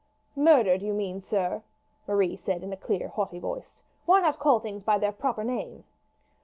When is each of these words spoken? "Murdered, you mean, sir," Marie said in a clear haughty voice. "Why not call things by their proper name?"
"Murdered, 0.35 0.81
you 0.81 0.93
mean, 0.95 1.21
sir," 1.21 1.61
Marie 2.07 2.35
said 2.35 2.63
in 2.63 2.73
a 2.73 2.75
clear 2.75 3.07
haughty 3.07 3.37
voice. 3.37 3.83
"Why 4.07 4.19
not 4.19 4.39
call 4.39 4.59
things 4.59 4.81
by 4.81 4.97
their 4.97 5.11
proper 5.11 5.43
name?" 5.43 5.83